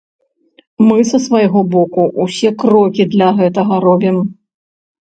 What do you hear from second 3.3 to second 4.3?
гэтага робім.